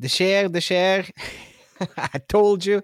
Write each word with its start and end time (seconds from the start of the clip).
Det 0.00 0.08
skjer, 0.08 0.48
det 0.48 0.62
skjer. 0.64 1.10
I 2.16 2.20
told 2.28 2.64
you. 2.64 2.80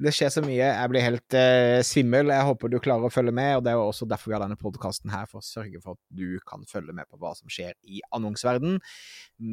Det 0.00 0.12
skjer 0.16 0.30
så 0.32 0.42
mye. 0.44 0.64
Jeg 0.64 0.90
blir 0.92 1.04
helt 1.04 1.36
uh, 1.36 1.80
svimmel. 1.84 2.32
Jeg 2.32 2.48
håper 2.48 2.72
du 2.72 2.78
klarer 2.80 3.08
å 3.08 3.12
følge 3.12 3.32
med, 3.36 3.54
og 3.56 3.64
det 3.64 3.72
er 3.72 3.80
også 3.80 4.08
derfor 4.08 4.32
vi 4.32 4.36
har 4.36 4.44
denne 4.44 4.60
podkasten 4.60 5.12
her, 5.12 5.26
for 5.28 5.40
å 5.40 5.44
sørge 5.44 5.80
for 5.80 5.96
at 5.96 6.16
du 6.16 6.40
kan 6.48 6.64
følge 6.68 6.94
med 6.96 7.08
på 7.08 7.20
hva 7.20 7.32
som 7.36 7.52
skjer 7.52 7.76
i 7.84 8.00
annonseverden. 8.16 8.78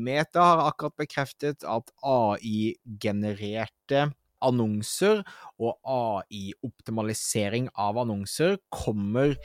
Meta 0.07 0.45
har 0.49 0.63
akkurat 0.69 0.95
bekreftet 0.99 1.67
at 1.67 1.91
AI-genererte 2.03 4.09
annonser 4.43 5.23
og 5.57 5.79
AI-optimalisering 5.87 7.71
av 7.75 8.03
annonser 8.03 8.59
kommer 8.71 9.35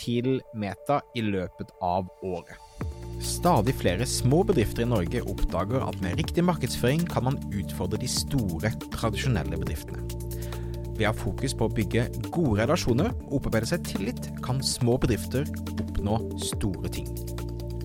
til 0.00 0.40
Meta 0.56 1.00
i 1.16 1.24
løpet 1.24 1.72
av 1.84 2.08
året. 2.24 2.69
Stadig 3.20 3.74
flere 3.76 4.06
små 4.08 4.40
bedrifter 4.48 4.86
i 4.86 4.88
Norge 4.88 5.20
oppdager 5.28 5.82
at 5.84 5.98
med 6.00 6.16
riktig 6.16 6.40
markedsføring 6.44 7.02
kan 7.08 7.26
man 7.26 7.36
utfordre 7.52 8.00
de 8.00 8.08
store, 8.08 8.70
tradisjonelle 8.94 9.58
bedriftene. 9.60 10.00
Ved 10.96 11.04
å 11.04 11.10
ha 11.10 11.16
fokus 11.16 11.52
på 11.56 11.68
å 11.68 11.72
bygge 11.72 12.06
gode 12.32 12.62
relasjoner 12.62 13.12
og 13.26 13.38
opparbeide 13.38 13.68
seg 13.70 13.84
tillit, 13.88 14.30
kan 14.44 14.62
små 14.64 14.96
bedrifter 15.00 15.44
oppnå 15.76 16.16
store 16.40 16.92
ting. 16.92 17.08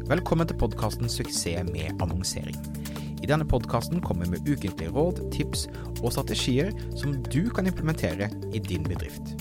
Velkommen 0.07 0.47
til 0.47 0.59
podkasten 0.61 1.11
Suksess 1.11 1.67
med 1.67 1.99
annonsering. 2.03 2.55
I 3.19 3.27
denne 3.27 3.47
podkasten 3.47 4.03
kommer 4.05 4.27
vi 4.27 4.37
med 4.37 4.47
ukentlige 4.47 4.93
råd, 4.95 5.19
tips 5.35 5.67
og 6.01 6.13
strategier 6.13 6.71
som 6.95 7.15
du 7.27 7.49
kan 7.51 7.67
implementere 7.67 8.31
i 8.53 8.63
din 8.63 8.87
bedrift. 8.87 9.35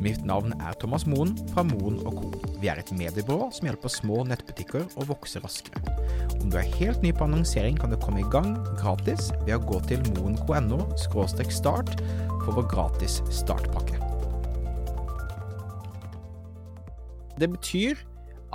Mitt 0.00 0.22
navn 0.24 0.54
er 0.64 0.76
Thomas 0.80 1.04
Moen 1.04 1.34
fra 1.50 1.60
Moen 1.68 1.98
Co. 2.00 2.30
Vi 2.62 2.70
er 2.72 2.78
et 2.80 2.88
mediebyrå 2.96 3.50
som 3.52 3.66
hjelper 3.68 3.92
små 3.92 4.22
nettbutikker 4.30 4.86
å 4.96 5.04
vokse 5.10 5.42
raskere. 5.44 5.82
Om 6.38 6.48
du 6.48 6.56
er 6.56 6.70
helt 6.78 7.04
ny 7.04 7.10
på 7.12 7.26
annonsering, 7.26 7.76
kan 7.76 7.92
du 7.92 7.98
komme 8.00 8.22
i 8.22 8.30
gang 8.32 8.54
gratis 8.80 9.28
ved 9.44 9.58
å 9.58 9.66
gå 9.68 9.82
til 9.90 10.00
moen.no 10.16 10.80
start 11.52 11.92
for 12.46 12.56
vår 12.56 12.70
gratis 12.72 13.18
startpakke. 13.28 14.00
Det 17.36 17.52
betyr 17.52 18.00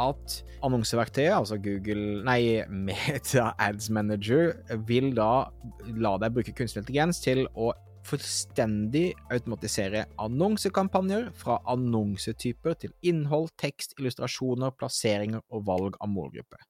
at 0.02 0.42
annonseverktøyet, 0.66 1.38
altså 1.38 1.62
Google 1.62 2.24
Nei, 2.26 2.66
Meta 2.70 3.52
Ads 3.62 3.92
Manager, 3.94 4.56
vil 4.90 5.14
da 5.14 5.48
la 5.94 6.18
deg 6.22 6.34
bruke 6.36 6.58
kunstig 6.58 6.82
intelligens 6.82 7.22
til 7.22 7.46
å 7.54 7.70
fullstendig 8.06 9.08
automatisere 9.34 10.06
annonsekampanjer 10.22 11.32
fra 11.38 11.58
annonsetyper 11.74 12.78
til 12.84 12.94
innhold, 13.06 13.50
tekst, 13.62 13.98
illustrasjoner, 14.00 14.76
plasseringer 14.78 15.44
og 15.50 15.66
valg 15.70 15.98
av 16.00 16.12
målgruppe. 16.14 16.62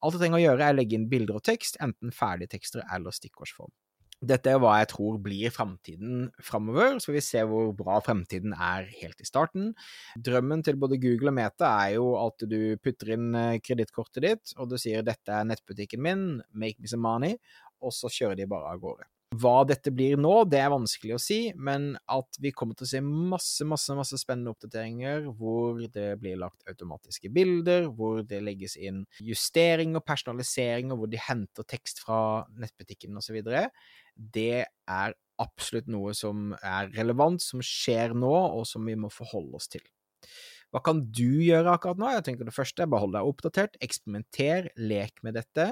Alt 0.00 0.16
du 0.16 0.22
trenger 0.22 0.40
å 0.40 0.44
gjøre 0.46 0.64
er 0.66 0.74
å 0.74 0.78
legge 0.78 0.96
inn 0.96 1.10
bilder 1.10 1.36
og 1.40 1.44
tekst, 1.44 1.76
enten 1.84 2.14
ferdigtekster 2.16 2.86
eller 2.96 3.12
stikkordsform. 3.12 3.72
Dette 4.20 4.52
er 4.52 4.58
hva 4.60 4.74
jeg 4.76 4.90
tror 4.90 5.14
blir 5.24 5.52
fremtiden 5.52 6.26
framover, 6.44 6.98
så 7.00 7.08
får 7.08 7.14
vi 7.14 7.22
se 7.24 7.44
hvor 7.48 7.70
bra 7.76 8.02
fremtiden 8.04 8.52
er 8.52 8.88
helt 8.98 9.22
i 9.24 9.28
starten. 9.28 9.70
Drømmen 10.28 10.64
til 10.64 10.76
både 10.80 10.98
Google 11.00 11.32
og 11.32 11.38
Meta 11.38 11.70
er 11.86 11.94
jo 11.94 12.10
at 12.20 12.44
du 12.48 12.76
putter 12.84 13.14
inn 13.16 13.30
eh, 13.32 13.56
kredittkortet 13.64 14.26
ditt, 14.26 14.52
og 14.60 14.68
du 14.68 14.76
sier 14.80 15.00
'dette 15.06 15.32
er 15.32 15.48
nettbutikken 15.48 16.04
min, 16.04 16.26
make 16.52 16.76
me 16.80 16.92
some 16.92 17.00
money', 17.00 17.40
og 17.80 17.96
så 17.96 18.12
kjører 18.12 18.36
de 18.42 18.50
bare 18.52 18.74
av 18.74 18.84
gårde. 18.84 19.08
Hva 19.30 19.60
dette 19.62 19.92
blir 19.94 20.18
nå, 20.18 20.32
det 20.50 20.58
er 20.58 20.72
vanskelig 20.72 21.14
å 21.14 21.20
si, 21.22 21.38
men 21.54 21.92
at 22.10 22.38
vi 22.42 22.50
kommer 22.50 22.74
til 22.74 22.88
å 22.88 22.90
se 22.90 23.00
masse, 23.04 23.62
masse, 23.68 23.94
masse 23.94 24.18
spennende 24.18 24.50
oppdateringer 24.50 25.28
hvor 25.38 25.78
det 25.94 26.16
blir 26.18 26.40
lagt 26.40 26.66
automatiske 26.66 27.30
bilder, 27.30 27.86
hvor 27.94 28.24
det 28.26 28.40
legges 28.42 28.74
inn 28.74 29.04
justering 29.22 29.94
og 29.94 30.02
personalisering, 30.08 30.90
og 30.90 31.04
hvor 31.04 31.12
de 31.12 31.20
henter 31.22 31.68
tekst 31.70 32.02
fra 32.02 32.42
nettbutikken 32.58 33.20
osv., 33.20 33.38
det 34.34 34.64
er 34.66 35.14
absolutt 35.40 35.86
noe 35.88 36.10
som 36.18 36.50
er 36.58 36.90
relevant, 36.96 37.38
som 37.38 37.62
skjer 37.62 38.16
nå, 38.18 38.32
og 38.34 38.66
som 38.66 38.82
vi 38.82 38.96
må 38.98 39.12
forholde 39.14 39.60
oss 39.60 39.70
til. 39.70 39.84
Hva 40.74 40.82
kan 40.86 41.04
du 41.06 41.40
gjøre 41.42 41.70
akkurat 41.70 41.98
nå? 41.98 42.10
Jeg 42.14 42.26
tenker 42.26 42.46
Det 42.46 42.54
første 42.54 42.82
er 42.82 42.90
bare 42.90 43.02
hold 43.02 43.14
deg 43.14 43.30
oppdatert, 43.30 43.78
eksperimenter, 43.82 44.68
lek 44.78 45.22
med 45.26 45.38
dette. 45.38 45.70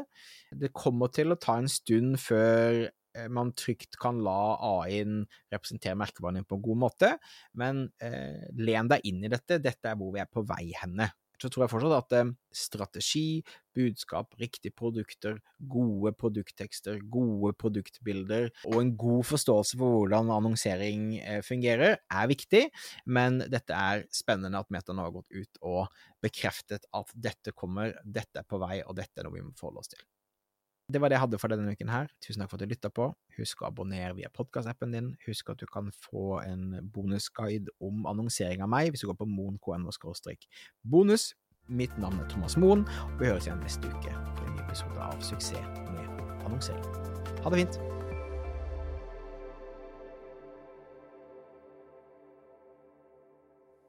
Det 0.55 0.71
kommer 0.75 1.11
til 1.15 1.35
å 1.35 1.39
ta 1.39 1.59
en 1.59 1.71
stund 1.71 2.19
før 2.23 2.87
man 3.33 3.53
trygt 3.59 3.99
kan 4.01 4.21
la 4.25 4.57
AI-en 4.71 5.23
representere 5.53 5.99
merkevaren 5.99 6.41
din 6.41 6.49
på 6.49 6.59
en 6.59 6.67
god 6.69 6.83
måte, 6.87 7.15
men 7.59 7.89
eh, 8.05 8.45
len 8.59 8.91
deg 8.91 9.07
inn 9.09 9.25
i 9.25 9.33
dette. 9.33 9.61
Dette 9.63 9.91
er 9.91 9.99
hvor 9.99 10.15
vi 10.15 10.23
er 10.23 10.31
på 10.31 10.47
vei 10.47 10.69
henne. 10.79 11.11
Så 11.39 11.47
tror 11.53 11.65
jeg 11.65 11.71
fortsatt 11.71 11.95
at 11.95 12.15
eh, 12.19 12.31
strategi, 12.55 13.27
budskap, 13.77 14.35
riktige 14.41 14.75
produkter, 14.75 15.39
gode 15.71 16.13
produkttekster, 16.19 16.99
gode 17.15 17.53
produktbilder 17.61 18.51
og 18.67 18.79
en 18.81 18.93
god 18.99 19.23
forståelse 19.31 19.79
for 19.79 20.01
hvordan 20.01 20.33
annonsering 20.35 21.13
eh, 21.21 21.41
fungerer, 21.47 22.01
er 22.11 22.31
viktig, 22.31 22.65
men 23.07 23.39
dette 23.47 23.75
er 23.75 24.07
spennende 24.15 24.59
at 24.59 24.75
Meta 24.75 24.97
nå 24.97 25.07
har 25.07 25.15
gått 25.15 25.31
ut 25.31 25.63
og 25.63 26.03
bekreftet 26.25 26.91
at 26.91 27.15
dette 27.15 27.55
kommer, 27.55 27.95
dette 28.03 28.43
er 28.43 28.49
på 28.49 28.59
vei, 28.63 28.81
og 28.83 28.99
dette 28.99 29.21
er 29.21 29.29
noe 29.29 29.39
vi 29.39 29.47
må 29.47 29.55
forholde 29.59 29.87
oss 29.87 29.95
til. 29.95 30.03
Det 30.93 31.01
var 31.01 31.11
det 31.11 31.19
jeg 31.19 31.21
hadde 31.21 31.39
for 31.39 31.53
denne 31.53 31.73
uken 31.77 31.91
her. 31.93 32.07
Tusen 32.25 32.41
takk 32.41 32.49
for 32.49 32.57
at 32.57 32.65
du 32.65 32.71
lytta 32.71 32.89
på. 32.89 33.11
Husk 33.37 33.61
å 33.61 33.67
abonnere 33.69 34.15
via 34.17 34.31
podkastappen 34.33 34.95
din. 34.95 35.11
Husk 35.27 35.51
at 35.53 35.61
du 35.61 35.67
kan 35.69 35.91
få 35.93 36.39
en 36.41 36.79
bonusguide 36.95 37.75
om 37.85 38.07
annonsering 38.09 38.65
av 38.65 38.71
meg 38.73 38.89
hvis 38.95 39.05
du 39.05 39.11
går 39.11 39.19
på 39.21 39.29
moen.no 39.29 39.93
bonus. 40.89 41.35
Mitt 41.69 41.93
navn 42.01 42.17
er 42.23 42.31
Thomas 42.33 42.57
Moen, 42.57 42.87
og 43.05 43.21
vi 43.21 43.29
høres 43.29 43.45
igjen 43.45 43.61
neste 43.61 43.85
uke 43.85 44.15
for 44.39 44.49
en 44.49 44.57
ny 44.57 44.65
episode 44.65 44.97
av 45.05 45.21
Suksess 45.21 45.61
med 45.93 46.25
annonsering. 46.49 46.81
Ha 47.45 47.53
det 47.53 47.61
fint! 47.61 47.79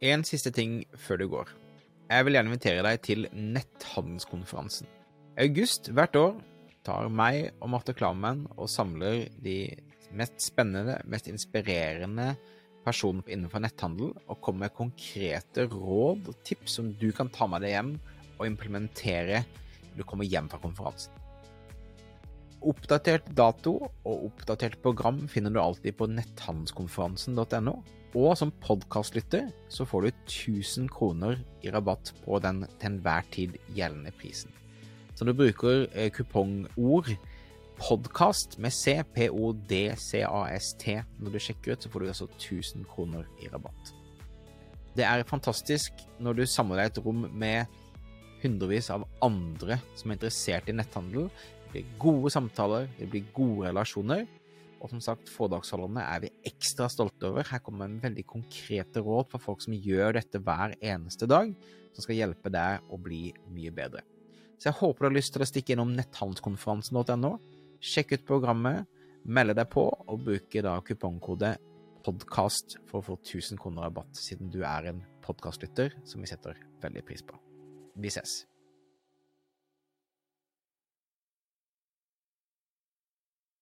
En 0.03 0.27
siste 0.27 0.51
ting 0.51 0.83
før 0.99 1.23
du 1.23 1.27
går. 1.31 1.57
Jeg 2.11 2.27
vil 2.27 2.35
gjerne 2.35 2.51
invitere 2.51 2.83
deg 2.83 3.01
til 3.07 3.27
netthandelskonferansen. 3.31 4.91
August 5.39 5.93
hvert 5.95 6.15
år 6.19 6.39
tar 6.89 7.09
meg 7.13 7.51
og 7.59 7.69
Marte 7.73 7.93
Klammen 7.97 8.47
og 8.57 8.69
samler 8.71 9.27
de 9.43 9.59
mest 10.17 10.41
spennende, 10.41 10.97
mest 11.09 11.29
inspirerende 11.29 12.33
personene 12.85 13.29
innenfor 13.29 13.61
netthandel, 13.61 14.13
og 14.25 14.41
kommer 14.41 14.65
med 14.65 14.77
konkrete 14.77 15.67
råd 15.69 16.31
og 16.31 16.43
tips 16.47 16.79
som 16.79 16.93
du 16.97 17.11
kan 17.15 17.29
ta 17.33 17.45
med 17.49 17.65
deg 17.65 17.75
hjem 17.75 17.95
og 18.39 18.45
implementere 18.47 19.43
når 19.43 19.99
du 19.99 20.05
kommer 20.07 20.29
hjem 20.29 20.49
fra 20.49 20.61
konferansen. 20.63 21.13
Oppdatert 22.59 23.29
dato 23.37 23.77
og 23.87 24.25
oppdatert 24.31 24.79
program 24.83 25.21
finner 25.31 25.53
du 25.53 25.61
alltid 25.61 25.95
på 25.99 26.09
netthandelskonferansen.no. 26.11 27.75
Og 28.17 28.31
som 28.39 28.51
podkastlytter 28.63 29.51
så 29.71 29.85
får 29.85 30.07
du 30.07 30.09
1000 30.09 30.89
kroner 30.91 31.37
i 31.61 31.69
rabatt 31.71 32.11
på 32.23 32.39
den 32.43 32.63
til 32.79 32.95
enhver 32.95 33.27
tid 33.31 33.59
gjeldende 33.77 34.11
prisen. 34.17 34.51
Så 35.19 35.25
du 35.27 35.33
bruker 35.35 35.81
eh, 35.99 36.07
kupongord 36.15 37.09
podkast 37.75 38.53
med 38.63 38.71
C, 38.71 38.93
P-O-D-C-A-S-T, 39.11 40.93
når 41.19 41.33
du 41.33 41.39
sjekker 41.43 41.73
ut, 41.73 41.83
så 41.83 41.89
får 41.91 41.99
du 41.99 42.07
altså 42.07 42.27
1000 42.37 42.85
kroner 42.87 43.25
i 43.43 43.49
rabatt. 43.51 43.89
Det 44.95 45.03
er 45.03 45.25
fantastisk 45.27 45.99
når 46.23 46.37
du 46.37 46.45
samler 46.47 46.79
deg 46.79 46.91
et 46.93 47.01
rom 47.03 47.25
med 47.35 47.67
hundrevis 48.39 48.87
av 48.95 49.03
andre 49.25 49.81
som 49.91 50.07
er 50.07 50.15
interessert 50.15 50.71
i 50.71 50.75
netthandel. 50.77 51.27
Det 51.65 51.73
blir 51.73 51.89
gode 51.99 52.31
samtaler, 52.31 52.87
det 52.95 53.09
blir 53.11 53.27
gode 53.35 53.73
relasjoner. 53.73 54.23
Og 54.79 54.93
som 54.93 55.01
sagt, 55.03 55.27
foredragsholderne 55.33 56.05
er 56.13 56.21
vi 56.23 56.29
ekstra 56.47 56.87
stolte 56.87 57.27
over. 57.27 57.43
Her 57.43 57.59
kommer 57.65 57.91
en 57.91 57.99
veldig 57.99 58.23
konkrete 58.23 59.03
råd 59.03 59.27
for 59.35 59.43
folk 59.49 59.67
som 59.67 59.75
gjør 59.75 60.15
dette 60.21 60.39
hver 60.39 60.77
eneste 60.79 61.27
dag, 61.27 61.51
som 61.91 62.07
skal 62.07 62.21
hjelpe 62.21 62.53
deg 62.55 62.87
å 62.87 63.01
bli 63.03 63.25
mye 63.51 63.75
bedre. 63.75 64.05
Så 64.59 64.69
jeg 64.69 64.79
håper 64.81 65.05
du 65.05 65.07
har 65.07 65.15
lyst 65.15 65.33
til 65.35 65.43
å 65.43 65.47
stikke 65.47 65.75
innom 65.75 65.93
netthandelskonferansen.no. 65.95 67.31
Sjekk 67.79 68.17
ut 68.17 68.27
programmet, 68.27 68.89
melde 69.23 69.55
deg 69.55 69.71
på, 69.71 69.85
og 69.87 70.25
bruke 70.25 70.63
da 70.65 70.75
kupongkode 70.83 71.53
podkast 72.03 72.79
for 72.89 72.99
å 72.99 73.07
få 73.11 73.19
1000 73.21 73.59
kroner 73.61 73.87
rabatt, 73.87 74.11
siden 74.19 74.51
du 74.51 74.61
er 74.67 74.91
en 74.91 75.03
podkastlytter 75.23 75.95
som 76.07 76.23
vi 76.23 76.31
setter 76.31 76.59
veldig 76.83 77.05
pris 77.07 77.23
på. 77.23 77.39
Vi 77.99 78.11
ses. 78.11 78.41